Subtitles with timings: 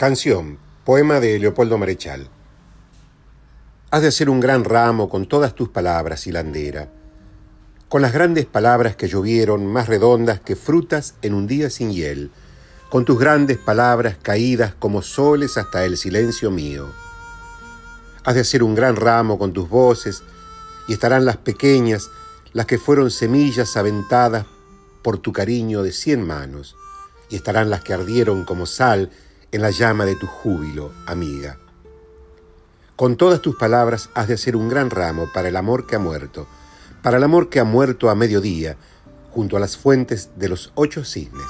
[0.00, 2.30] Canción, poema de Leopoldo Marechal.
[3.90, 6.88] Has de hacer un gran ramo con todas tus palabras, hilandera,
[7.90, 12.30] con las grandes palabras que llovieron, más redondas que frutas en un día sin hiel,
[12.88, 16.86] con tus grandes palabras caídas como soles hasta el silencio mío.
[18.24, 20.22] Has de hacer un gran ramo con tus voces,
[20.88, 22.08] y estarán las pequeñas,
[22.54, 24.46] las que fueron semillas aventadas
[25.02, 26.74] por tu cariño de cien manos,
[27.28, 29.10] y estarán las que ardieron como sal
[29.52, 31.58] en la llama de tu júbilo, amiga.
[32.96, 35.98] Con todas tus palabras has de hacer un gran ramo para el amor que ha
[35.98, 36.46] muerto,
[37.02, 38.76] para el amor que ha muerto a mediodía,
[39.30, 41.46] junto a las fuentes de los ocho cisnes.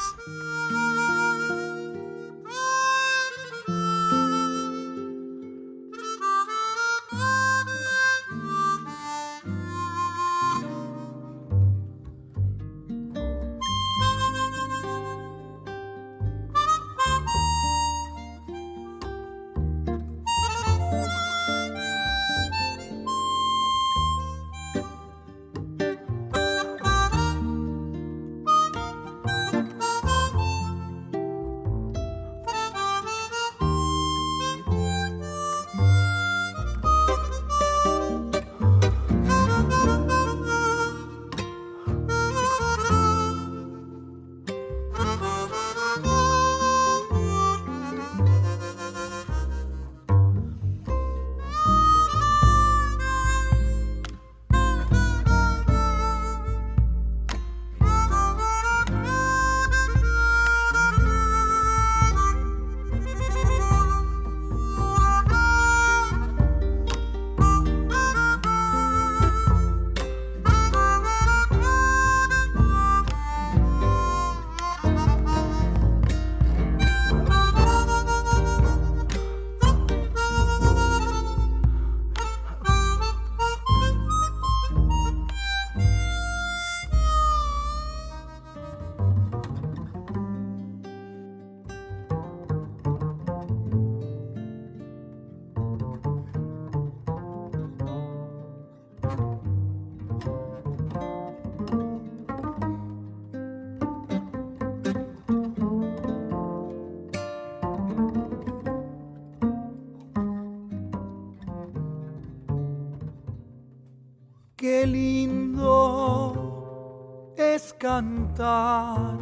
[118.00, 119.18] Cantar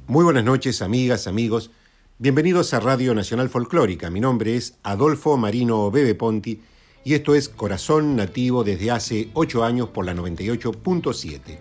[0.08, 1.72] Muy buenas noches, amigas, amigos.
[2.20, 4.10] Bienvenidos a Radio Nacional Folclórica.
[4.10, 6.62] Mi nombre es Adolfo Marino Bebe Ponti
[7.04, 11.58] y esto es Corazón Nativo desde hace 8 años por la 98.7.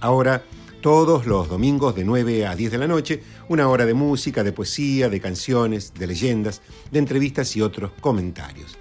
[0.00, 0.44] Ahora,
[0.80, 4.52] todos los domingos de 9 a 10 de la noche, una hora de música, de
[4.52, 6.60] poesía, de canciones, de leyendas,
[6.90, 8.76] de entrevistas y otros comentarios.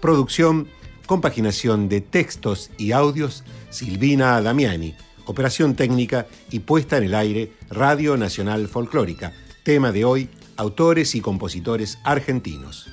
[0.00, 0.68] Producción,
[1.04, 4.94] compaginación de textos y audios, Silvina Damiani.
[5.26, 9.32] Operación técnica y puesta en el aire, Radio Nacional Folclórica.
[9.62, 12.90] Tema de hoy, autores y compositores argentinos.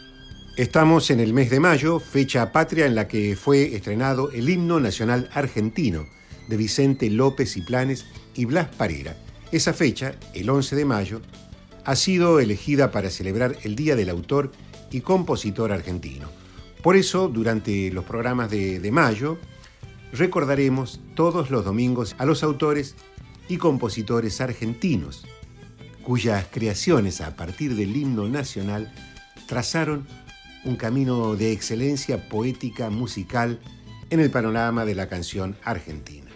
[0.55, 4.79] Estamos en el mes de mayo, fecha patria en la que fue estrenado el himno
[4.79, 6.05] nacional argentino
[6.47, 8.05] de Vicente López y Planes
[8.35, 9.17] y Blas Parera.
[9.51, 11.21] Esa fecha, el 11 de mayo,
[11.83, 14.51] ha sido elegida para celebrar el Día del Autor
[14.89, 16.29] y Compositor Argentino.
[16.81, 19.37] Por eso, durante los programas de, de mayo,
[20.11, 22.95] recordaremos todos los domingos a los autores
[23.47, 25.25] y compositores argentinos
[26.03, 28.91] cuyas creaciones a partir del himno nacional
[29.47, 30.07] trazaron
[30.63, 33.59] un camino de excelencia poética musical
[34.09, 36.29] en el panorama de la canción argentina.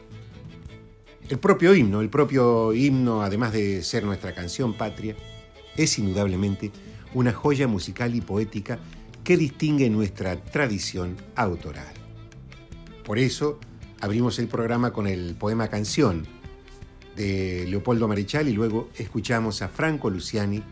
[1.28, 5.16] El propio himno, el propio himno, además de ser nuestra canción patria,
[5.76, 6.72] es indudablemente
[7.14, 8.80] una joya musical y poética
[9.24, 11.95] que distingue nuestra tradición autoral.
[13.06, 13.60] Por eso
[14.02, 16.26] abrimos el programa con el poema Canción
[17.16, 20.64] de Leopoldo Marichal y luego escuchamos a Franco Luciani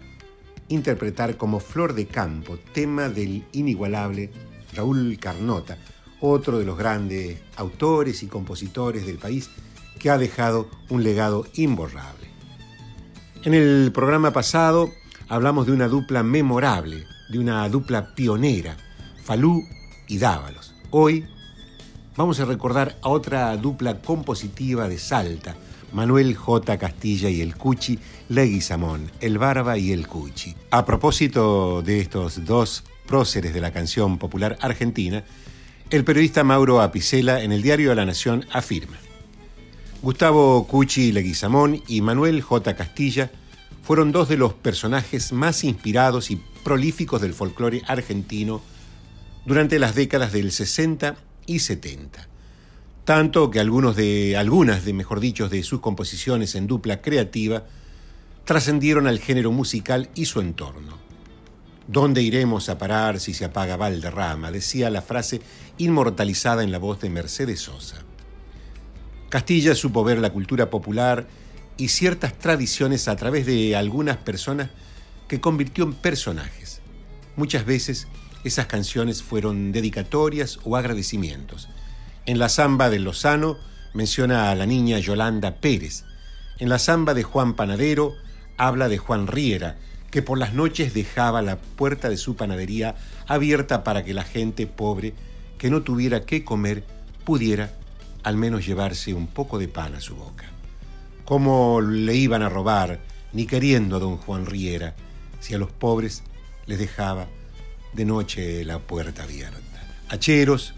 [0.67, 4.31] interpretar como Flor de Campo, tema del inigualable
[4.73, 5.77] Raúl Carnota,
[6.21, 9.51] otro de los grandes autores y compositores del país
[9.99, 12.27] que ha dejado un legado imborrable.
[13.43, 14.91] En el programa pasado
[15.27, 18.75] hablamos de una dupla memorable, de una dupla pionera,
[19.23, 19.63] Falú
[20.07, 20.73] y Dávalos.
[20.89, 21.25] Hoy
[22.15, 25.55] vamos a recordar a otra dupla compositiva de Salta,
[25.91, 26.77] Manuel J.
[26.77, 27.99] Castilla y el Cuchi,
[28.29, 30.55] Leguizamón, el Barba y el Cuchi.
[30.71, 35.23] A propósito de estos dos próceres de la canción popular argentina,
[35.89, 38.97] el periodista Mauro Apicela en el diario la Nación afirma.
[40.01, 42.75] Gustavo Cuchi Leguizamón y Manuel J.
[42.75, 43.31] Castilla
[43.83, 48.61] fueron dos de los personajes más inspirados y prolíficos del folclore argentino
[49.45, 51.15] durante las décadas del 60
[51.45, 52.29] y 70
[53.05, 57.63] tanto que algunos de, algunas de, mejor dicho, de sus composiciones en dupla creativa
[58.45, 60.97] trascendieron al género musical y su entorno.
[61.87, 64.51] ¿Dónde iremos a parar si se apaga Valderrama?
[64.51, 65.41] decía la frase
[65.77, 67.97] inmortalizada en la voz de Mercedes Sosa.
[69.29, 71.27] Castilla supo ver la cultura popular
[71.75, 74.69] y ciertas tradiciones a través de algunas personas
[75.27, 76.81] que convirtió en personajes.
[77.35, 78.07] Muchas veces
[78.43, 81.69] esas canciones fueron dedicatorias o agradecimientos
[82.25, 83.57] en la samba de Lozano
[83.93, 86.05] menciona a la niña Yolanda Pérez.
[86.57, 88.15] En la samba de Juan Panadero
[88.57, 89.75] habla de Juan Riera,
[90.09, 92.95] que por las noches dejaba la puerta de su panadería
[93.27, 95.13] abierta para que la gente pobre
[95.57, 96.85] que no tuviera qué comer
[97.25, 97.73] pudiera
[98.23, 100.45] al menos llevarse un poco de pan a su boca.
[101.25, 103.01] ¿Cómo le iban a robar,
[103.33, 104.95] ni queriendo a don Juan Riera,
[105.41, 106.23] si a los pobres
[106.67, 107.27] les dejaba
[107.93, 109.61] de noche la puerta abierta?
[110.09, 110.73] Hacheros,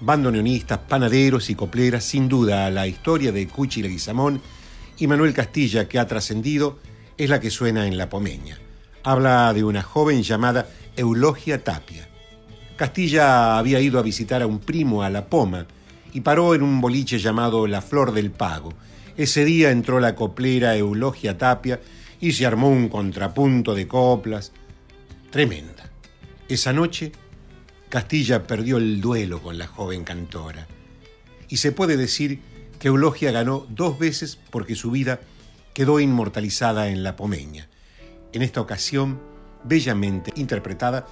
[0.00, 4.40] bandoneonistas, panaderos y copleras, sin duda la historia de Cuchi Leguizamón
[4.98, 6.78] y Manuel Castilla que ha trascendido
[7.16, 8.58] es la que suena en La Pomeña.
[9.02, 12.08] Habla de una joven llamada Eulogia Tapia.
[12.76, 15.66] Castilla había ido a visitar a un primo a La Poma
[16.12, 18.72] y paró en un boliche llamado La Flor del Pago.
[19.16, 21.80] Ese día entró la coplera Eulogia Tapia
[22.20, 24.52] y se armó un contrapunto de coplas
[25.30, 25.73] tremenda.
[26.48, 27.12] Esa noche
[27.88, 30.66] Castilla perdió el duelo con la joven cantora.
[31.48, 32.40] Y se puede decir
[32.78, 35.20] que Eulogia ganó dos veces porque su vida
[35.74, 37.68] quedó inmortalizada en la Pomeña.
[38.32, 39.20] En esta ocasión,
[39.62, 41.06] bellamente interpretada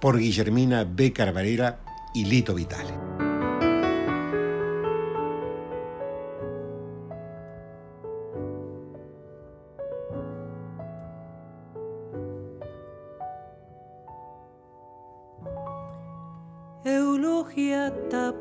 [0.00, 1.12] por Guillermina B.
[1.12, 1.80] Carvarera
[2.14, 3.23] y Lito Vitale.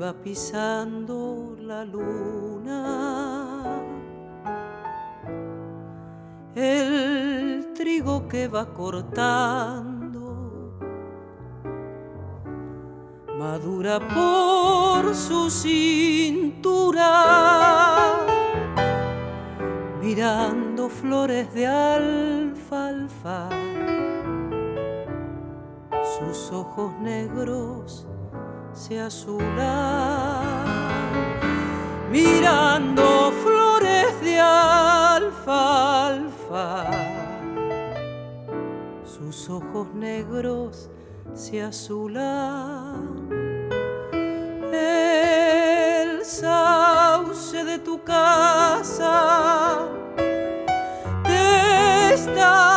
[0.00, 3.28] va pisando la luna.
[6.58, 10.20] el trigo que va cortando,
[13.38, 17.04] madura por su cintura,
[20.00, 23.48] mirando flores de alfalfa,
[26.18, 28.07] sus ojos negros
[28.78, 30.44] se azulan,
[32.10, 35.68] mirando flores de alfalfa
[39.04, 40.88] sus ojos negros
[41.34, 43.28] se azulan.
[44.72, 49.88] El sauce de tu casa
[51.24, 52.67] te está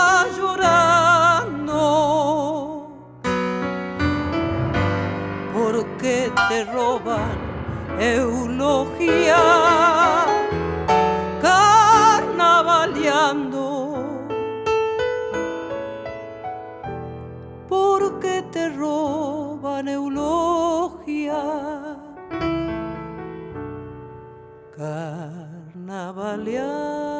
[6.51, 7.38] te roban
[8.00, 9.43] eulogia
[11.41, 13.72] carnavaleando
[18.51, 21.41] te roban eulogia.
[24.75, 27.11] Carnavaleando.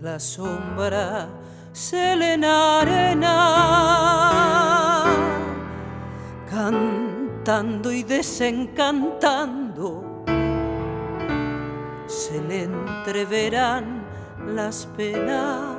[0.00, 1.28] La sombra
[1.72, 3.34] se le arena,
[6.50, 10.24] cantando y desencantando,
[12.06, 14.04] se le entreverán
[14.46, 15.78] las penas.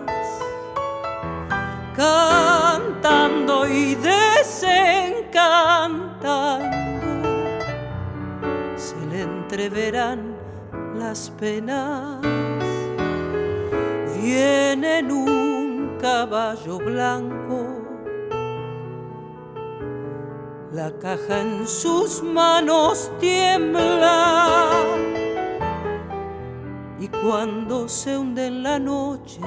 [1.96, 6.83] Cantando y desencantando
[9.54, 10.36] entreverán
[10.98, 12.20] las penas.
[14.20, 17.68] Viene en un caballo blanco,
[20.72, 24.72] la caja en sus manos tiembla.
[27.00, 29.40] Y cuando se hunde en la noche,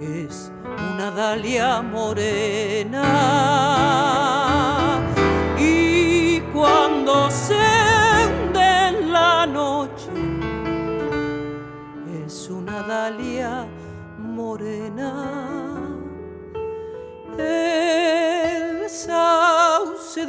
[0.00, 0.50] es
[0.92, 3.12] una dalia morena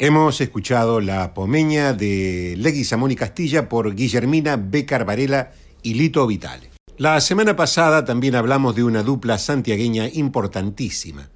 [0.00, 5.50] Hemos escuchado la pomeña de Leguizamón y Castilla por Guillermina Becar Varela
[5.82, 6.70] y Lito Vitale.
[6.98, 11.30] La semana pasada también hablamos de una dupla santiagueña importantísima,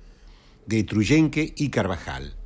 [0.67, 2.37] de Truyenque y Carvajal.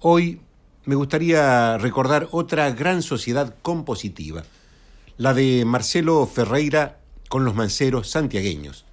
[0.00, 0.42] Hoy
[0.84, 4.44] me gustaría recordar otra gran sociedad compositiva,
[5.16, 6.98] la de Marcelo Ferreira
[7.30, 8.84] con los manceros santiagueños,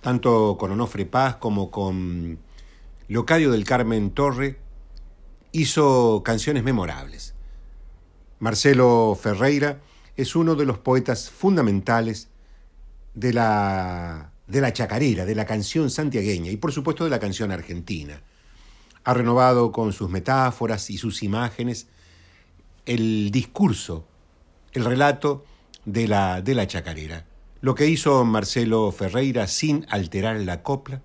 [0.00, 2.38] tanto con Onofre Paz como con
[3.06, 4.63] Leocadio del Carmen Torre,
[5.54, 7.32] hizo canciones memorables.
[8.40, 9.80] Marcelo Ferreira
[10.16, 12.28] es uno de los poetas fundamentales
[13.14, 17.52] de la, de la chacarera, de la canción santiagueña y por supuesto de la canción
[17.52, 18.20] argentina.
[19.04, 21.86] Ha renovado con sus metáforas y sus imágenes
[22.84, 24.08] el discurso,
[24.72, 25.44] el relato
[25.84, 27.26] de la, de la chacarera.
[27.60, 31.00] Lo que hizo Marcelo Ferreira sin alterar la copla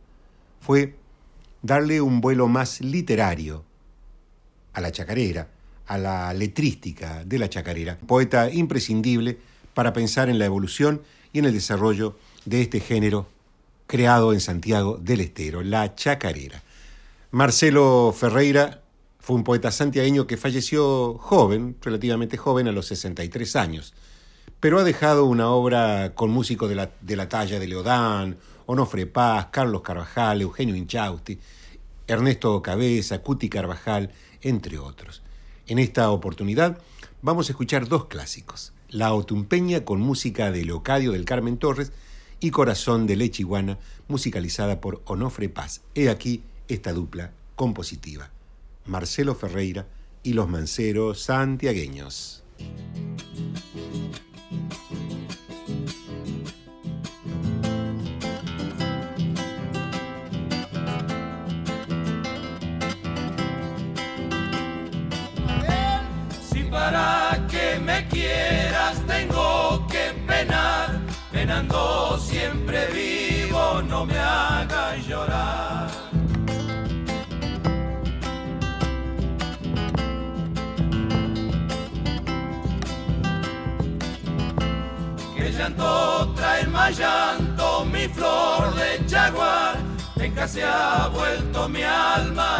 [0.59, 0.95] fue
[1.61, 3.68] darle un vuelo más literario
[4.73, 5.47] a la chacarera,
[5.87, 9.37] a la letrística de la chacarera, poeta imprescindible
[9.73, 11.01] para pensar en la evolución
[11.33, 13.27] y en el desarrollo de este género
[13.87, 16.63] creado en Santiago del Estero, la chacarera.
[17.31, 18.81] Marcelo Ferreira
[19.19, 23.93] Fue un poeta santiagueño que falleció joven, relativamente joven, a los 63 años,
[24.59, 29.05] pero ha dejado una obra con músicos de la, de la talla de Leodán, Onofre
[29.05, 31.39] Paz, Carlos Carvajal, Eugenio Inchausti,
[32.07, 35.21] Ernesto Cabeza, Cuti Carvajal, entre otros.
[35.67, 36.79] En esta oportunidad
[37.21, 41.91] vamos a escuchar dos clásicos, La Otumpeña con música de Leocadio del Carmen Torres
[42.39, 43.77] y Corazón de Leche Iguana,
[44.07, 45.81] musicalizada por Onofre Paz.
[45.95, 48.31] He aquí esta dupla compositiva,
[48.85, 49.87] Marcelo Ferreira
[50.23, 52.43] y los manceros santiagueños.
[71.49, 75.89] Penando siempre vivo, no me hagas llorar.
[85.35, 89.77] Que llanto trae más llanto, mi flor de jaguar,
[90.15, 92.57] venga se ha vuelto mi alma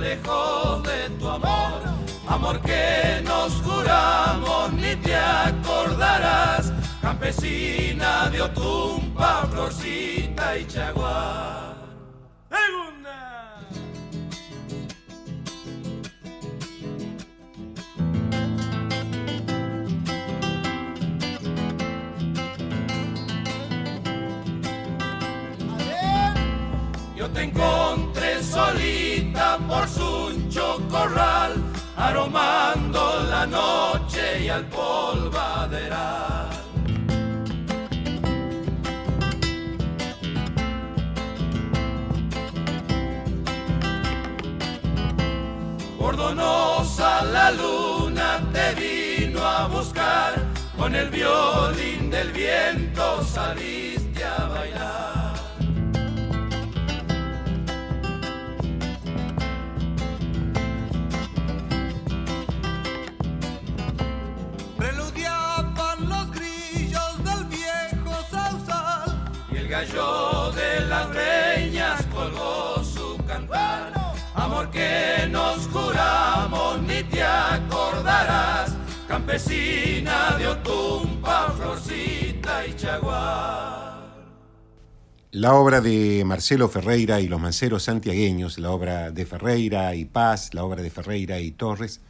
[0.00, 1.82] lejos de tu amor.
[2.26, 6.72] Amor que nos juramos ni te acordarás.
[7.00, 11.70] Campesina de Otumpa, Florcita y Chaguar.
[27.32, 29.09] te encontré solita
[29.70, 30.20] por su
[30.90, 31.54] corral,
[31.96, 36.48] aromando la noche y al polvaderal.
[45.98, 50.34] Bordonosa la luna te vino a buscar,
[50.76, 53.99] con el violín del viento saliste
[69.80, 71.08] de las
[72.12, 73.90] colgó su cantar.
[74.34, 75.68] Amor que nos
[76.82, 78.76] ni te acordarás,
[79.08, 81.54] campesina de Otumpa,
[82.68, 84.00] y Chaguar.
[85.30, 90.52] La obra de Marcelo Ferreira y los manceros santiagueños, la obra de Ferreira y Paz,
[90.52, 92.02] la obra de Ferreira y Torres,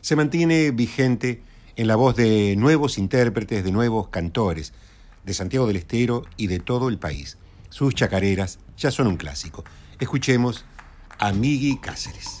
[0.00, 1.42] se mantiene vigente
[1.74, 4.72] en la voz de nuevos intérpretes, de nuevos cantores,
[5.26, 7.36] de Santiago del Estero y de todo el país.
[7.68, 9.64] Sus chacareras ya son un clásico.
[9.98, 10.64] Escuchemos
[11.18, 12.40] a Migui Cáceres.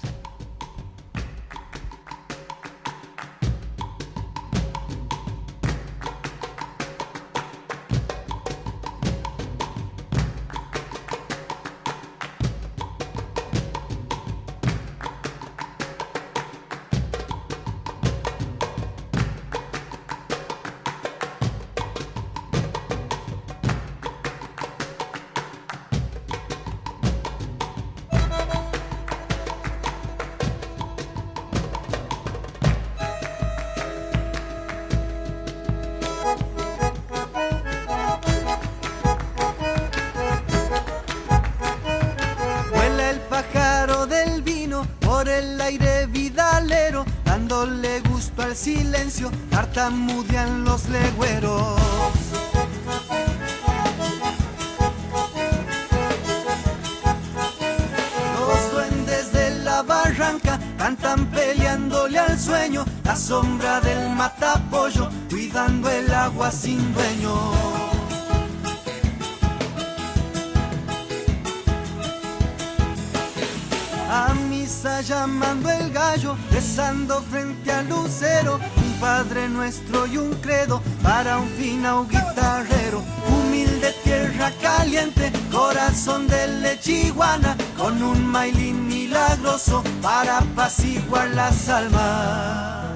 [87.78, 92.86] con un mailín milagroso para apaciguar las almas.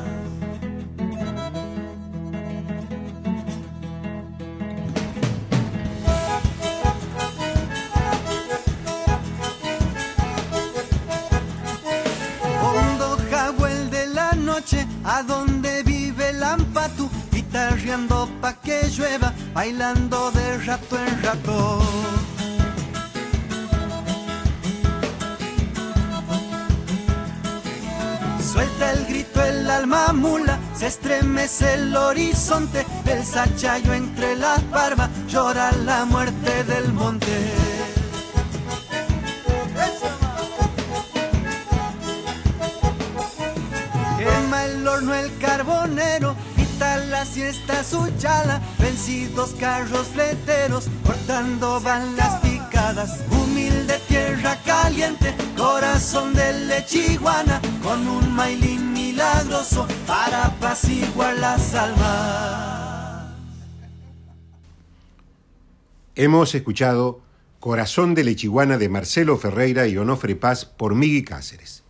[12.62, 20.30] Hondo jaguel de la noche, a donde vive el ampatú, guitarreando pa' que llueva, bailando
[20.32, 21.80] de rato en rato.
[28.80, 35.70] El grito el alma mula, se estremece el horizonte, el sachayo entre las barbas, llora
[35.72, 37.26] la muerte del monte.
[44.90, 53.20] horno el carbonero, quita la siesta su chala, vencidos carros fleteros, cortando van las picadas,
[54.64, 63.34] caliente, corazón de lechiguana, con un mailín milagroso para apaciguar las almas.
[66.14, 67.20] Hemos escuchado
[67.60, 71.82] Corazón de Lechiguana de Marcelo Ferreira y Onofre Paz por Migui Cáceres.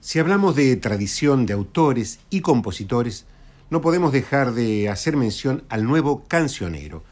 [0.00, 3.26] Si hablamos de tradición de autores y compositores,
[3.70, 7.04] no podemos dejar de hacer mención al nuevo cancionero,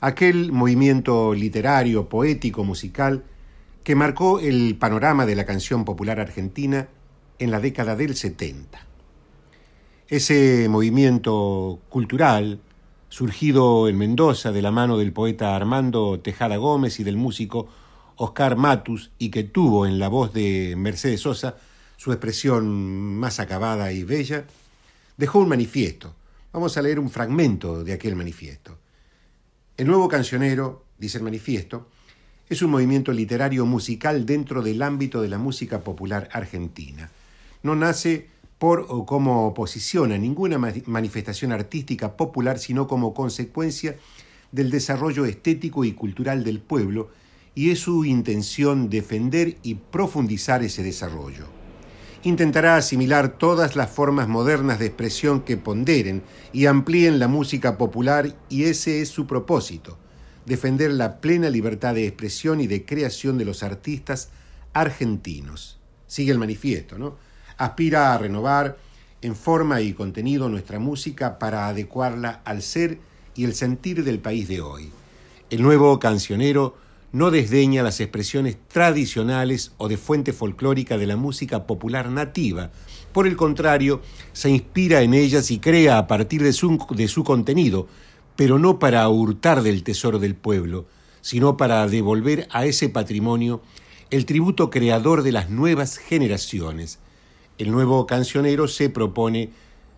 [0.00, 3.24] aquel movimiento literario, poético, musical
[3.84, 6.88] que marcó el panorama de la canción popular argentina
[7.38, 8.80] en la década del 70.
[10.08, 12.60] Ese movimiento cultural,
[13.10, 17.68] surgido en Mendoza de la mano del poeta Armando Tejada Gómez y del músico
[18.16, 21.56] Oscar Matus y que tuvo en la voz de Mercedes Sosa
[21.98, 24.46] su expresión más acabada y bella,
[25.18, 26.14] dejó un manifiesto.
[26.54, 28.78] Vamos a leer un fragmento de aquel manifiesto.
[29.76, 31.88] El nuevo cancionero, dice el manifiesto,
[32.48, 37.10] es un movimiento literario musical dentro del ámbito de la música popular argentina.
[37.62, 38.28] No nace
[38.58, 43.96] por o como oposición a ninguna manifestación artística popular, sino como consecuencia
[44.52, 47.10] del desarrollo estético y cultural del pueblo,
[47.54, 51.46] y es su intención defender y profundizar ese desarrollo
[52.24, 58.34] intentará asimilar todas las formas modernas de expresión que ponderen y amplíen la música popular
[58.48, 59.98] y ese es su propósito,
[60.46, 64.30] defender la plena libertad de expresión y de creación de los artistas
[64.72, 65.78] argentinos.
[66.06, 67.16] Sigue el manifiesto, ¿no?
[67.56, 68.76] Aspira a renovar
[69.22, 72.98] en forma y contenido nuestra música para adecuarla al ser
[73.34, 74.90] y el sentir del país de hoy.
[75.50, 76.76] El nuevo cancionero
[77.14, 82.72] no desdeña las expresiones tradicionales o de fuente folclórica de la música popular nativa.
[83.12, 84.02] Por el contrario,
[84.32, 87.86] se inspira en ellas y crea a partir de su, de su contenido,
[88.36, 90.86] pero no para hurtar del tesoro del pueblo,
[91.20, 93.62] sino para devolver a ese patrimonio
[94.10, 96.98] el tributo creador de las nuevas generaciones.
[97.58, 99.50] El nuevo cancionero se propone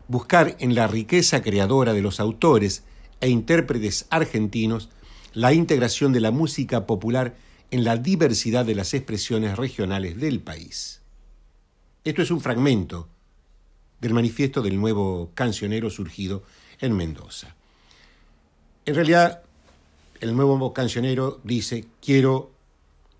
[0.08, 2.84] buscar en la riqueza creadora de los autores
[3.20, 4.90] e intérpretes argentinos
[5.32, 7.34] la integración de la música popular
[7.70, 11.02] en la diversidad de las expresiones regionales del país.
[12.04, 13.08] Esto es un fragmento
[14.00, 16.44] del manifiesto del nuevo cancionero surgido
[16.80, 17.55] en Mendoza.
[18.86, 19.42] En realidad,
[20.20, 22.52] el nuevo cancionero dice, quiero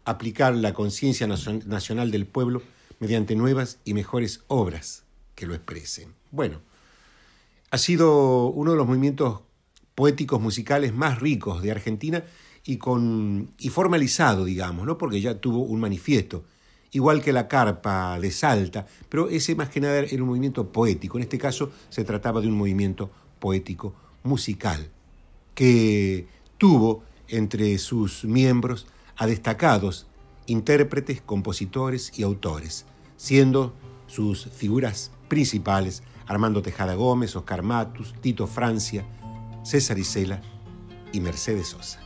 [0.05, 2.63] aplicar la conciencia nacional del pueblo
[3.01, 5.03] mediante nuevas y mejores obras
[5.35, 6.15] que lo expresen.
[6.31, 6.61] Bueno,
[7.73, 9.41] ha sido uno de los movimientos
[9.97, 12.23] poéticos musicales más ricos de Argentina
[12.65, 14.97] y, con, y formalizado, digamos, ¿no?
[14.97, 16.45] porque ya tuvo un manifiesto,
[16.93, 21.19] igual que la carpa de Salta, pero ese más que nada era un movimiento poético,
[21.19, 24.91] en este caso se trataba de un movimiento poético musical,
[25.57, 30.07] que tuvo entre sus miembros a destacados
[30.47, 32.85] intérpretes, compositores y autores,
[33.17, 33.75] siendo
[34.07, 39.05] sus figuras principales Armando Tejada Gómez, Oscar Matus, Tito Francia,
[39.65, 40.41] César Isela
[41.13, 42.06] y Mercedes Sosa.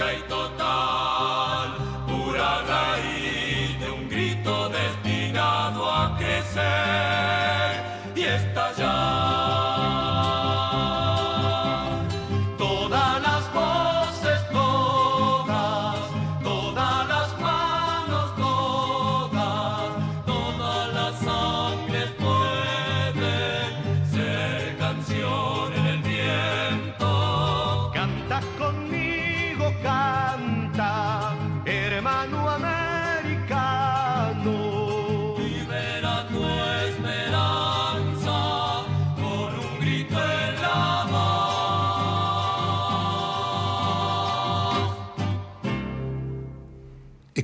[0.00, 0.39] 外と。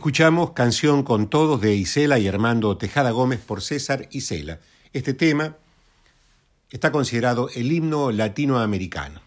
[0.06, 4.60] Escuchamos Canción con Todos de Isela y Armando Tejada Gómez por César Isela.
[4.92, 5.56] Este tema
[6.70, 9.20] está considerado el himno latinoamericano.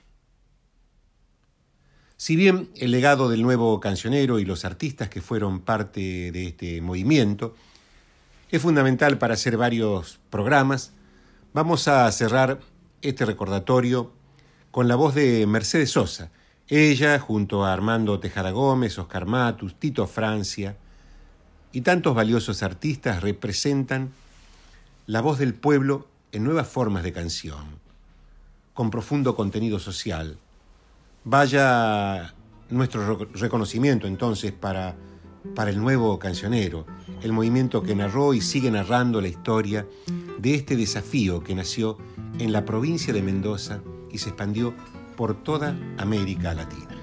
[2.15, 6.79] Si bien el legado del nuevo cancionero y los artistas que fueron parte de este
[6.79, 7.57] movimiento
[8.49, 10.93] es fundamental para hacer varios programas,
[11.51, 12.61] vamos a cerrar
[13.01, 14.13] este recordatorio
[14.71, 16.31] con la voz de Mercedes Sosa,
[16.69, 20.77] ella, junto a Armando Tejada Gómez, Oscar Matus, Tito Francia
[21.71, 24.11] y tantos valiosos artistas, representan
[25.07, 27.79] la voz del pueblo en nuevas formas de canción,
[28.75, 30.37] con profundo contenido social.
[31.23, 32.35] Vaya
[32.69, 34.95] nuestro reconocimiento entonces para,
[35.55, 36.85] para el nuevo cancionero,
[37.23, 39.87] el movimiento que narró y sigue narrando la historia
[40.37, 41.97] de este desafío que nació
[42.37, 44.75] en la provincia de Mendoza y se expandió
[45.19, 46.95] por toda América Latina.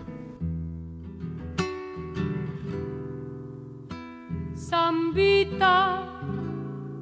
[4.57, 6.02] Zambita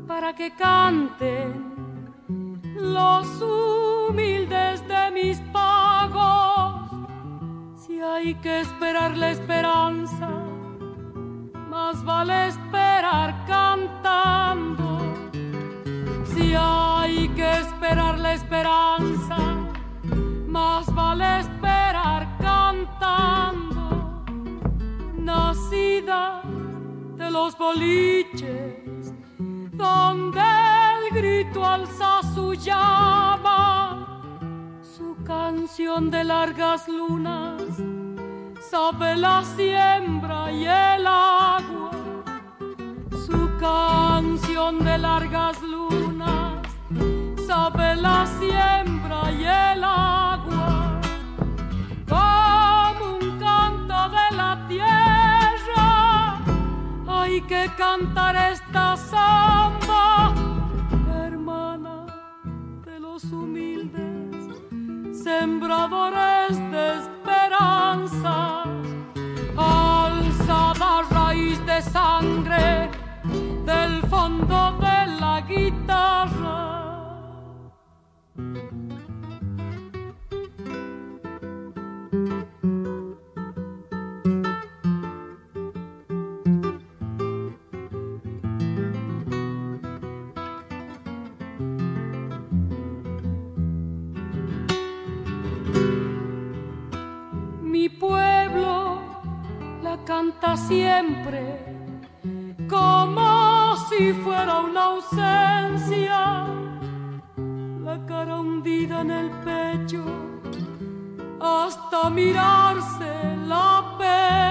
[0.08, 1.52] para que canten
[2.74, 6.90] los humildes de mis pagos.
[7.76, 10.30] Si hay que esperar la esperanza,
[11.70, 14.98] más vale esperar cantando.
[16.34, 19.13] Si hay que esperar la esperanza,
[20.64, 23.84] más vale esperar cantando,
[25.30, 26.42] nacida
[27.20, 29.12] de los boliches,
[29.84, 30.46] donde
[30.92, 33.60] el grito alza su llama,
[34.96, 37.62] su canción de largas lunas,
[38.70, 41.90] sabe la siembra y el agua,
[43.26, 46.03] su canción de largas lunas,
[47.46, 50.74] sabe la siembra y el agua
[57.24, 60.34] hay que cantar esta samba,
[61.24, 62.06] hermana
[62.84, 64.36] de los humildes,
[65.24, 68.64] sembradores de esperanza,
[69.56, 72.90] alzada raíz de sangre
[73.64, 76.83] del fondo de la guitarra.
[100.14, 101.40] Canta siempre
[102.68, 106.46] como si fuera una ausencia,
[107.86, 110.04] la cara hundida en el pecho
[111.40, 113.10] hasta mirarse
[113.54, 114.43] la pena,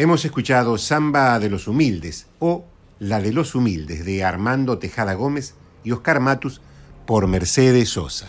[0.00, 2.64] Hemos escuchado Samba de los Humildes o
[3.00, 6.60] La de los Humildes de Armando Tejada Gómez y Oscar Matus
[7.04, 8.28] por Mercedes Sosa.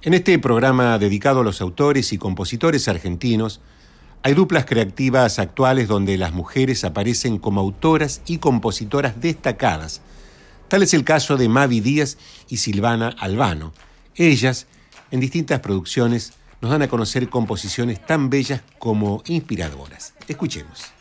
[0.00, 3.60] En este programa dedicado a los autores y compositores argentinos,
[4.22, 10.00] hay duplas creativas actuales donde las mujeres aparecen como autoras y compositoras destacadas.
[10.68, 12.16] Tal es el caso de Mavi Díaz
[12.48, 13.74] y Silvana Albano.
[14.14, 14.66] Ellas,
[15.10, 20.14] en distintas producciones, nos dan a conocer composiciones tan bellas como inspiradoras.
[20.26, 20.92] Escuchemos.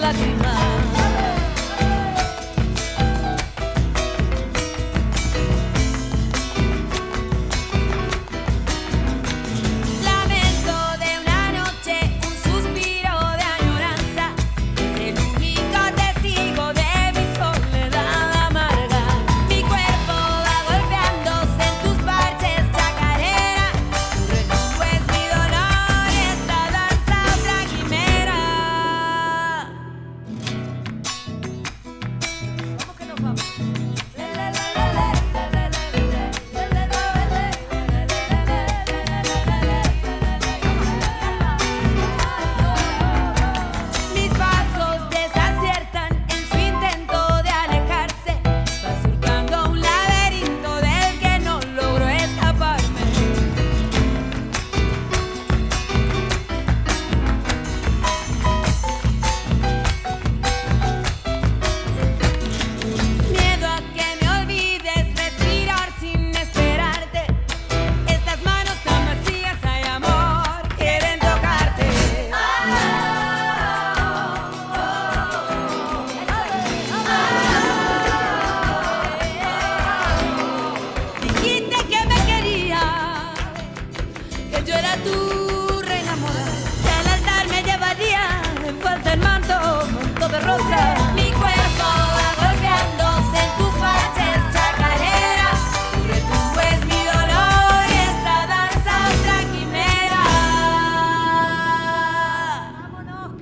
[0.00, 0.37] De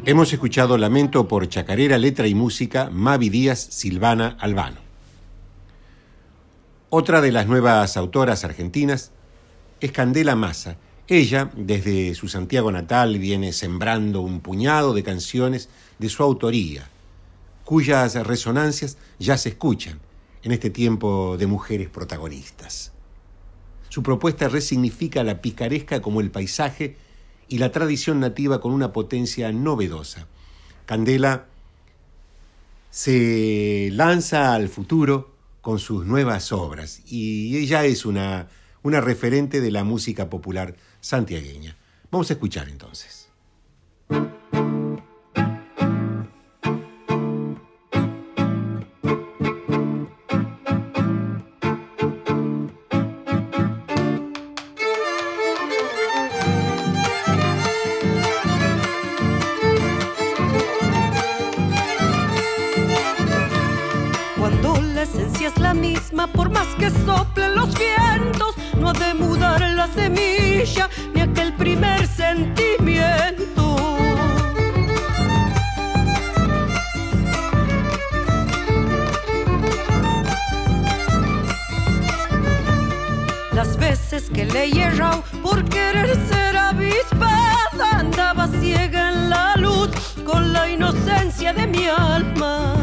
[0.08, 4.76] Hemos escuchado Lamento por Chacarera, letra y música, Mavi Díaz, Silvana Albano.
[6.90, 9.10] Otra de las nuevas autoras argentinas
[9.80, 10.76] es Candela Massa.
[11.08, 16.88] Ella, desde su Santiago natal, viene sembrando un puñado de canciones de su autoría,
[17.64, 19.98] cuyas resonancias ya se escuchan
[20.44, 22.92] en este tiempo de mujeres protagonistas.
[23.88, 26.96] Su propuesta resignifica la picaresca como el paisaje
[27.48, 30.26] y la tradición nativa con una potencia novedosa.
[30.86, 31.46] Candela
[32.90, 38.48] se lanza al futuro con sus nuevas obras y ella es una,
[38.82, 41.76] una referente de la música popular santiagueña.
[42.10, 43.28] Vamos a escuchar entonces.
[84.72, 89.90] He errado por querer ser avispada, andaba ciega en la luz
[90.24, 92.75] con la inocencia de mi alma.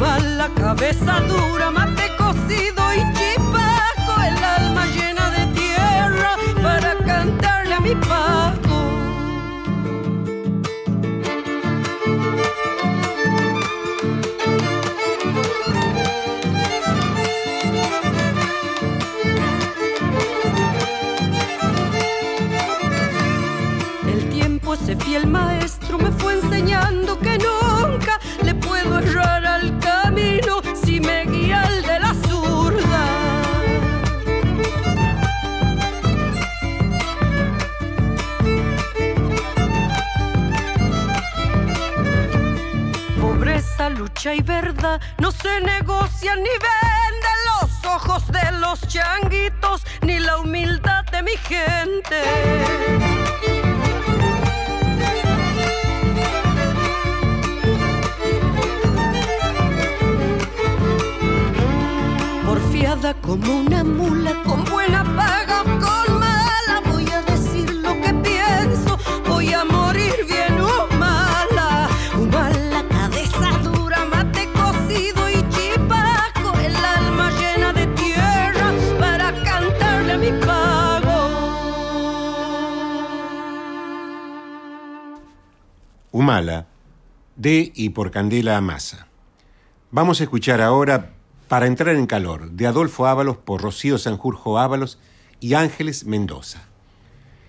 [0.00, 0.20] Caminos.
[0.20, 7.74] Humal la cabeza dura, mate cocido y chipaco, el alma llena de tierra para cantarle
[7.74, 8.60] a mi padre.
[24.82, 25.59] Ese fiel maestro
[44.22, 51.04] Y verdad no se negocian ni venden los ojos de los changuitos ni la humildad
[51.06, 52.22] de mi gente.
[62.44, 64.34] Porfiada como una mula,
[87.36, 89.08] De y por Candela Amasa.
[89.90, 91.12] Vamos a escuchar ahora
[91.48, 94.98] Para entrar en calor, de Adolfo Ábalos por Rocío Sanjurjo Ábalos
[95.40, 96.62] y Ángeles Mendoza.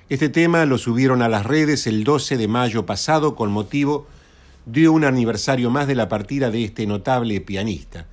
[0.09, 4.07] Este tema lo subieron a las redes el 12 de mayo pasado con motivo
[4.65, 8.07] de un aniversario más de la partida de este notable pianista.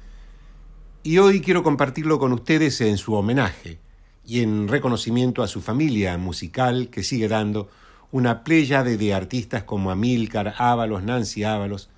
[1.02, 3.80] Y hoy quiero compartirlo con ustedes en su homenaje
[4.24, 7.68] y en reconocimiento a su familia musical que sigue dando
[8.10, 11.90] una pléyade de artistas como Amílcar Ábalos, Nancy Ábalos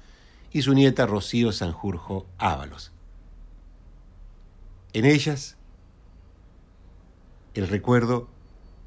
[0.52, 2.92] y su nieta Rocío Sanjurjo Ábalos.
[4.92, 5.56] En ellas,
[7.54, 8.28] el recuerdo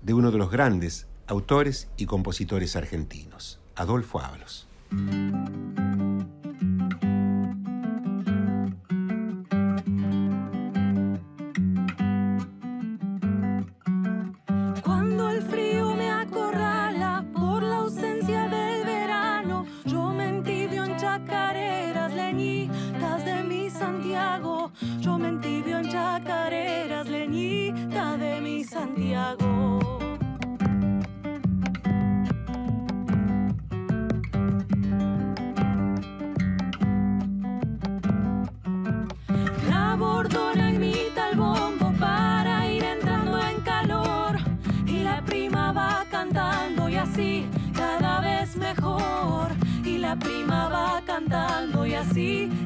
[0.01, 4.67] de uno de los grandes autores y compositores argentinos, Adolfo Ábalos.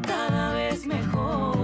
[0.06, 1.57] Cada vez mejor.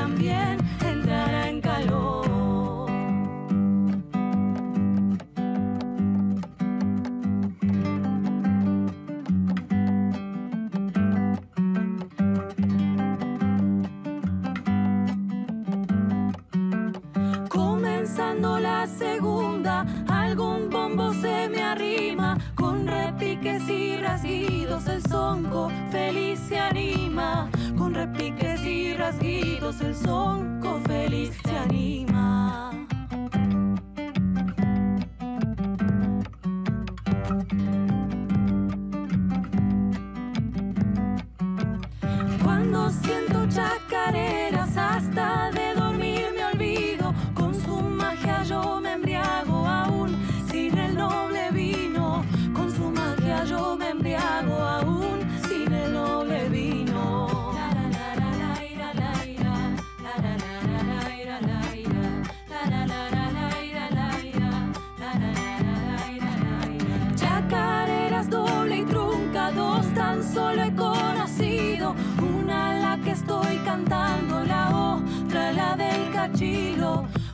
[0.00, 2.29] También entrará en calor
[30.02, 30.39] song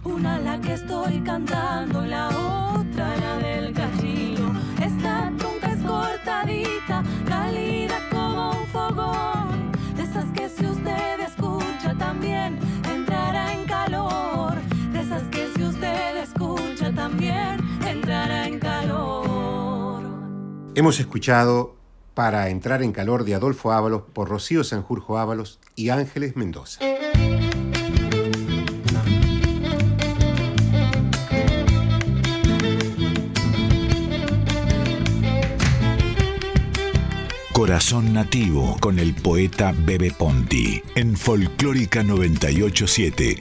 [0.05, 4.53] Una la que estoy cantando, la otra la del cachilo.
[4.81, 9.73] Esta trunca es cortadita, cálida como un fogón.
[9.97, 14.55] De esas que si usted escucha también entrará en calor.
[14.93, 20.05] De esas que si usted escucha también entrará en calor.
[20.77, 21.75] Hemos escuchado
[22.15, 26.81] Para entrar en calor de Adolfo Ábalos por Rocío Sanjurjo Ábalos y Ángeles Mendoza.
[37.57, 43.39] Corazón Nativo con el poeta Bebe Ponti en Folclórica 987.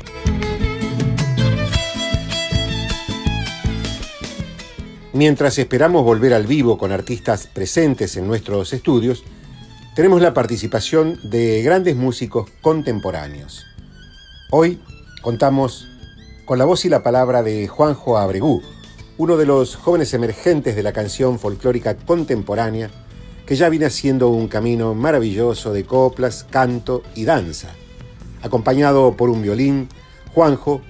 [5.12, 9.26] Mientras esperamos volver al vivo con artistas presentes en nuestros estudios,
[9.98, 13.66] tenemos la participación de grandes músicos contemporáneos.
[14.50, 14.80] Hoy
[15.24, 15.90] contamos
[16.46, 18.62] con la voz y la palabra de Juanjo Abregú,
[19.18, 22.90] uno de los jóvenes emergentes de la canción folclórica contemporánea
[23.46, 27.70] que ya viene haciendo un camino maravilloso de coplas, canto y danza.
[28.42, 29.88] Acompañado por un violín,
[30.34, 30.82] Juanjo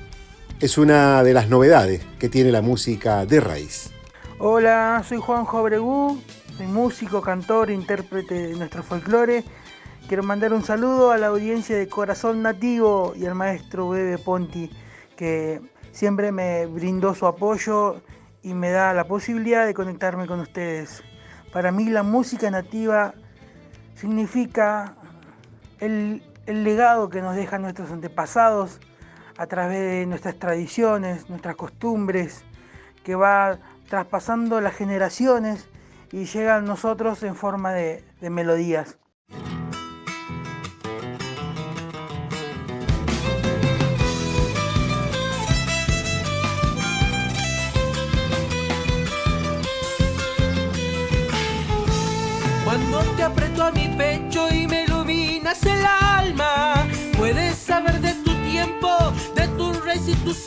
[0.62, 3.92] es una de las novedades que tiene la música de raíz.
[4.40, 6.22] Hola, soy Juanjo Abregú,
[6.58, 9.44] soy músico, cantor, intérprete de nuestro folclore.
[10.08, 14.70] Quiero mandar un saludo a la audiencia de Corazón Nativo y al maestro Bebe Ponti,
[15.18, 18.02] que siempre me brindó su apoyo
[18.44, 21.04] y me da la posibilidad de conectarme con ustedes.
[21.56, 23.14] Para mí la música nativa
[23.94, 24.98] significa
[25.80, 28.82] el, el legado que nos dejan nuestros antepasados
[29.38, 32.44] a través de nuestras tradiciones, nuestras costumbres,
[33.06, 35.70] que va traspasando las generaciones
[36.12, 38.98] y llega a nosotros en forma de, de melodías.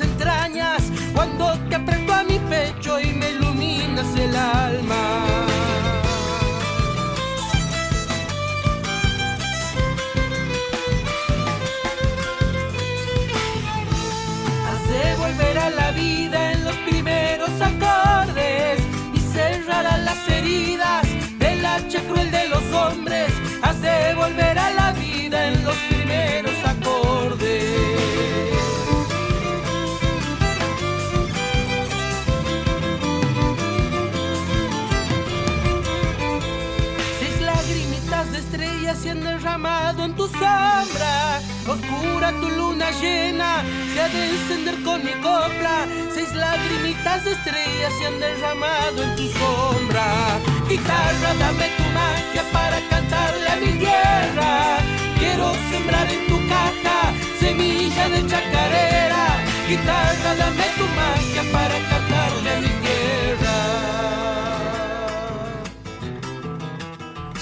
[0.01, 0.83] Entrañas.
[1.15, 5.03] Cuando te aprieto a mi pecho y me iluminas el alma.
[14.71, 18.81] Hace volver a la vida en los primeros acordes
[19.15, 21.07] y cerrará las heridas
[21.39, 23.33] del hacha cruel de los hombres.
[23.63, 25.98] Hace volver a la vida en los primeros
[39.01, 41.41] se han derramado en tu sombra.
[41.67, 45.87] Oscura tu luna llena se ha de encender con mi copla.
[46.13, 50.07] Seis lagrimitas de estrellas se han derramado en tu sombra.
[50.69, 54.79] Guitarra, dame tu magia para cantarle a mi tierra.
[55.19, 56.99] Quiero sembrar en tu caja
[57.39, 59.25] semilla de chacarera.
[59.69, 62.08] Guitarra, dame tu magia para cantarle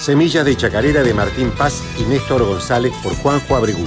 [0.07, 3.83] Semillas de Chacarera de Martín Paz y Néstor González por Juanjo Abregú.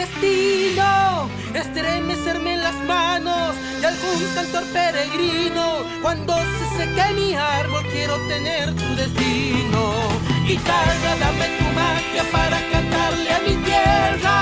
[0.00, 5.84] Destino, estremecerme en las manos de algún cantor peregrino.
[6.00, 9.82] Cuando se seque mi árbol quiero tener tu destino.
[10.46, 14.36] Guitarra, dame tu magia para cantarle a mi tierra.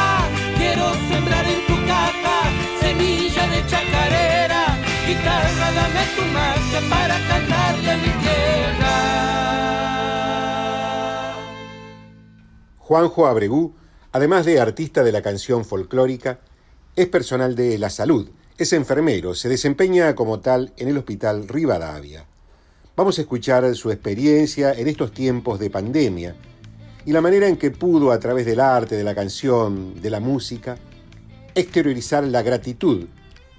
[0.58, 2.36] Quiero sembrar en tu caja
[2.80, 4.64] semilla de chacarera.
[5.08, 8.94] Guitarra, dame tu magia para cantarle a mi tierra.
[12.78, 13.77] Juanjo Abregú,
[14.18, 16.40] además de artista de la canción folclórica,
[16.96, 22.26] es personal de la salud, es enfermero, se desempeña como tal en el Hospital Rivadavia.
[22.96, 26.34] Vamos a escuchar su experiencia en estos tiempos de pandemia
[27.06, 30.18] y la manera en que pudo, a través del arte, de la canción, de la
[30.18, 30.76] música,
[31.54, 33.06] exteriorizar la gratitud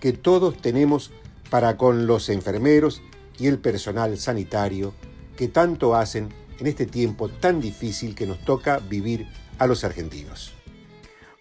[0.02, 1.12] que todos tenemos
[1.50, 3.02] para con los enfermeros
[3.40, 4.94] y el personal sanitario
[5.38, 6.28] que tanto hacen
[6.60, 9.26] en este tiempo tan difícil que nos toca vivir
[9.60, 10.56] a los argentinos.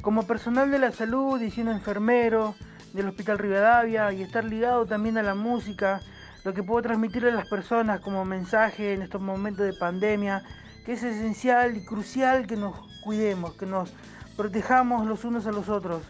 [0.02, 2.54] Como personal de la salud y siendo enfermero
[2.92, 6.00] del Hospital Rivadavia y estar ligado también a la música,
[6.44, 10.42] lo que puedo transmitirle a las personas como mensaje en estos momentos de pandemia,
[10.84, 13.92] que es esencial y crucial que nos cuidemos, que nos
[14.36, 16.02] protejamos los unos a los otros.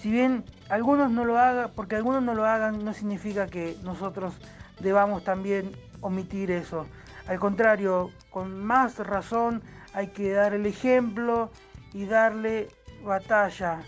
[0.00, 4.34] Si bien algunos no lo hagan, porque algunos no lo hagan, no significa que nosotros
[4.80, 6.86] debamos también omitir eso.
[7.26, 9.62] Al contrario, con más razón
[9.94, 11.50] hay que dar el ejemplo
[11.92, 12.68] y darle
[13.04, 13.80] batalla.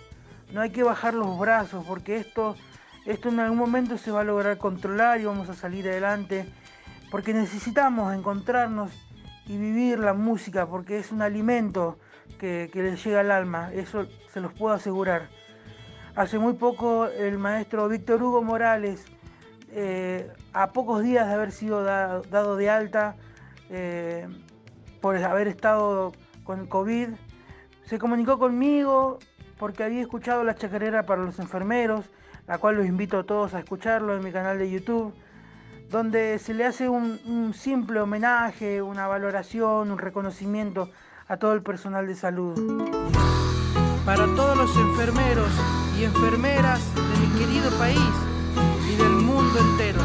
[0.52, 2.56] No hay que bajar los brazos porque esto,
[3.04, 6.48] esto en algún momento se va a lograr controlar y vamos a salir adelante.
[7.10, 8.90] Porque necesitamos encontrarnos
[9.46, 11.98] y vivir la música porque es un alimento
[12.38, 13.72] que, que les llega al alma.
[13.72, 15.28] Eso se los puedo asegurar.
[16.14, 19.04] Hace muy poco el maestro Víctor Hugo Morales,
[19.70, 23.16] eh, a pocos días de haber sido dado de alta
[23.68, 24.26] eh,
[25.06, 26.10] por haber estado
[26.42, 27.10] con COVID,
[27.84, 29.20] se comunicó conmigo
[29.56, 32.06] porque había escuchado la chacarera para los enfermeros,
[32.48, 35.14] la cual los invito a todos a escucharlo en mi canal de YouTube,
[35.90, 40.90] donde se le hace un simple homenaje, una valoración, un reconocimiento
[41.28, 42.56] a todo el personal de salud.
[44.04, 45.52] Para todos los enfermeros
[46.00, 48.10] y enfermeras de mi querido país
[48.92, 50.00] y del mundo entero.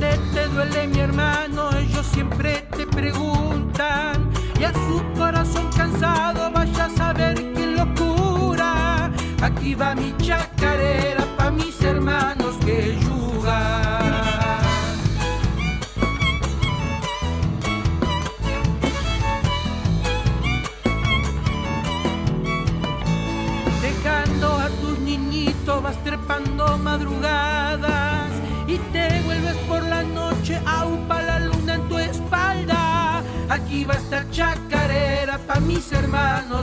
[0.00, 1.68] ¿Dónde te duele mi hermano?
[1.76, 4.30] Ellos siempre te preguntan.
[4.58, 9.10] Y a su corazón cansado vaya a saber quién lo cura.
[9.42, 10.49] Aquí va mi chacarera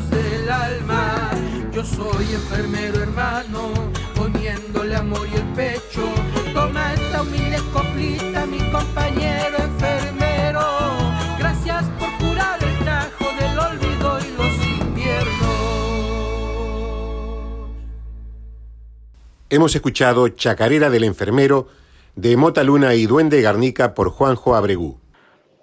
[0.05, 1.31] del alma.
[1.71, 3.71] Yo soy enfermero hermano,
[4.15, 6.07] poniéndole amor y el pecho.
[6.53, 10.61] Toma esta humilde coplita, mi compañero enfermero.
[11.37, 15.37] Gracias por curar el tajo del olvido y los inviernos.
[19.49, 21.67] Hemos escuchado Chacarera del Enfermero
[22.15, 24.99] de Mota Luna y Duende Garnica por Juanjo Abregú.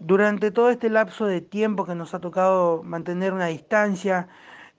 [0.01, 4.28] Durante todo este lapso de tiempo que nos ha tocado mantener una distancia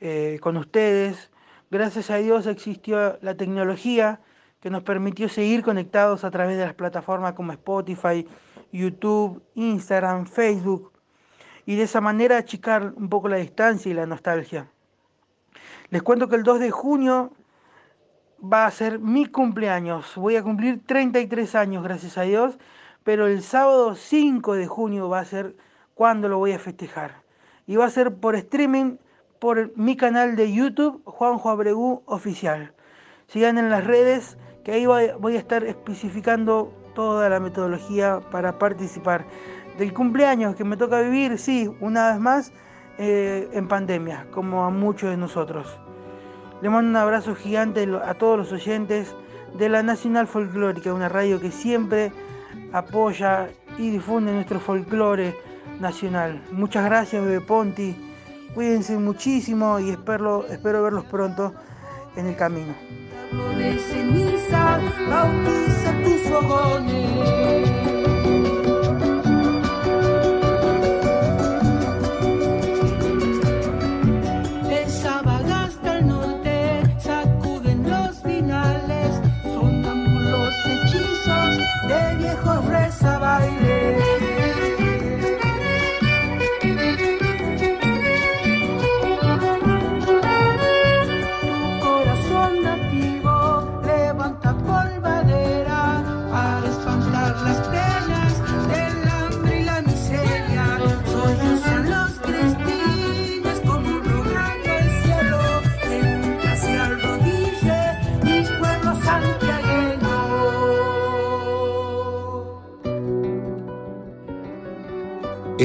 [0.01, 1.31] eh, con ustedes,
[1.71, 4.19] gracias a Dios existió la tecnología
[4.59, 8.27] que nos permitió seguir conectados a través de las plataformas como Spotify,
[8.71, 10.91] YouTube, Instagram, Facebook,
[11.65, 14.69] y de esa manera achicar un poco la distancia y la nostalgia.
[15.89, 17.31] Les cuento que el 2 de junio
[18.41, 20.15] va a ser mi cumpleaños.
[20.15, 22.57] Voy a cumplir 33 años, gracias a Dios,
[23.05, 25.55] pero el sábado 5 de junio va a ser
[25.93, 27.21] cuando lo voy a festejar.
[27.67, 28.97] Y va a ser por streaming
[29.39, 32.73] por mi canal de YouTube, Juanjo Abregú Oficial.
[33.27, 39.23] Sigan en las redes que ahí voy a estar especificando toda la metodología para participar.
[39.77, 42.53] Del cumpleaños que me toca vivir, sí, una vez más,
[42.97, 45.77] eh, en pandemia, como a muchos de nosotros.
[46.63, 49.15] Le mando un abrazo gigante a todos los oyentes
[49.59, 52.11] de la Nacional Folclórica, una radio que siempre
[52.73, 55.35] apoya y difunde nuestro folclore
[55.79, 56.41] nacional.
[56.51, 57.95] Muchas gracias, Bebe Ponti.
[58.53, 61.53] Cuídense muchísimo y espero, espero verlos pronto
[62.15, 62.73] en el camino.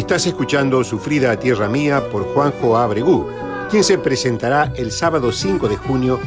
[0.01, 3.29] Estás escuchando Sufrida a Tierra Mía por Juanjo Abregú,
[3.71, 6.19] quien se presentará el sábado 5 de junio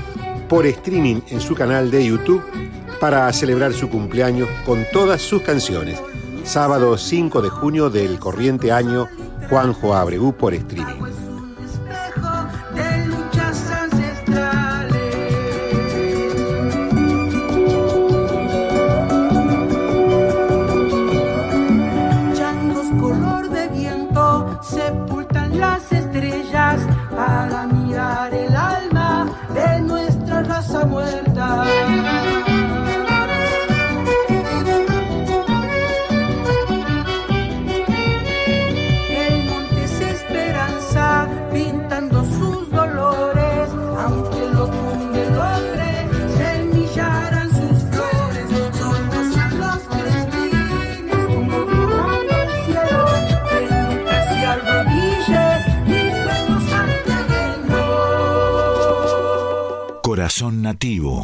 [0.47, 2.43] por streaming en su canal de YouTube
[2.99, 5.99] para celebrar su cumpleaños con todas sus canciones.
[6.43, 9.09] Sábado 5 de junio del corriente año
[9.49, 11.12] Juanjo Abregú por streaming.
[24.63, 26.02] Corazón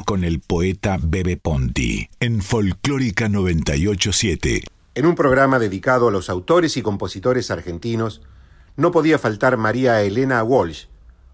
[0.06, 4.64] Con el poeta Bebe Ponti en Folclórica 987.
[4.93, 8.22] En un programa dedicado a los autores y compositores argentinos,
[8.78, 10.86] no podía faltar María Elena Walsh,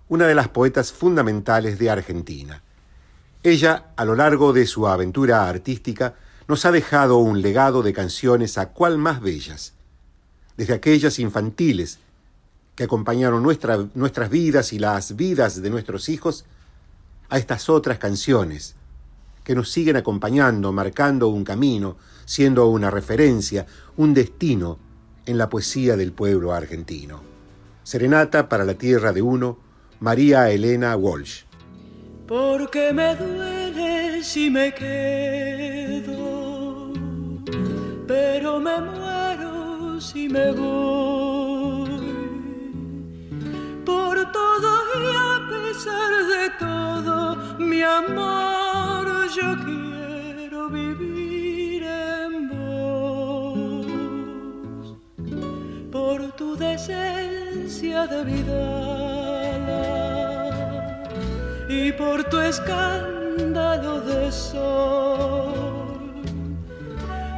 [0.07, 2.63] una de las poetas fundamentales de Argentina.
[3.43, 6.16] Ella, a lo largo de su aventura artística,
[6.47, 9.74] nos ha dejado un legado de canciones a cual más bellas,
[10.55, 11.99] desde aquellas infantiles
[12.76, 16.45] que acompañaron nuestras vidas y las vidas de nuestros hijos,
[17.30, 18.76] a estas otras canciones
[19.43, 23.65] que nos siguen acompañando, marcando un camino, siendo una referencia,
[23.95, 24.80] un destino
[25.26, 27.21] en la poesía del pueblo argentino.
[27.84, 29.59] Serenata para la tierra de uno,
[29.99, 31.43] María Elena Walsh.
[32.28, 36.11] Porque me duele si me quedo,
[38.07, 42.01] pero me muero si me voy.
[43.86, 47.14] Por todo y a pesar de todo
[47.60, 53.86] mi amor, yo quiero vivir en vos.
[55.91, 58.86] Por tu decencia de vida
[61.70, 65.93] y por tu escándalo de sol,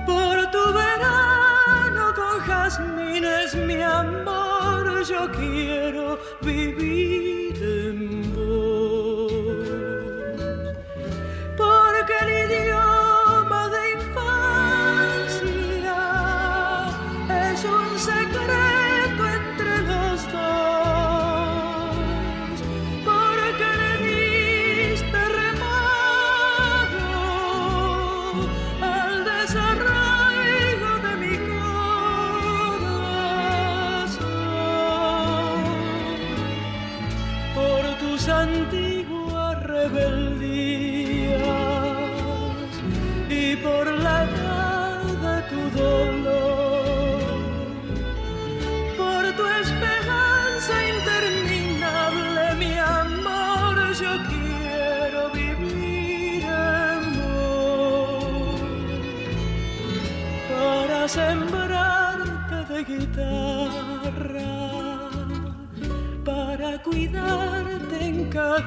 [0.06, 7.07] por tu verano con jazmines, mi amor, yo quiero vivir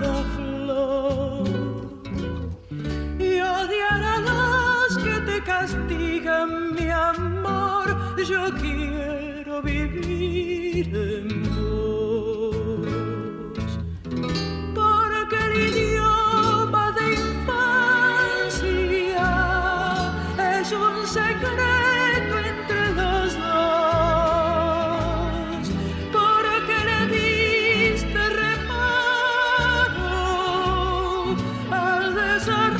[0.01, 1.45] cada flor.
[3.19, 7.87] Y odiar a los que te castigan, mi amor.
[8.27, 8.80] Yo quiero
[32.11, 32.80] al desarraigo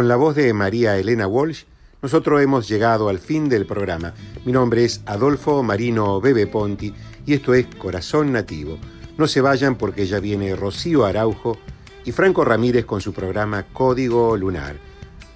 [0.00, 1.64] Con la voz de María Elena Walsh,
[2.00, 4.14] nosotros hemos llegado al fin del programa.
[4.46, 6.94] Mi nombre es Adolfo Marino Bebe Ponti
[7.26, 8.78] y esto es Corazón Nativo.
[9.18, 11.58] No se vayan porque ya viene Rocío Araujo
[12.06, 14.76] y Franco Ramírez con su programa Código Lunar.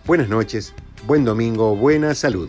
[0.07, 0.73] Buenas noches,
[1.07, 2.49] buen domingo, buena salud.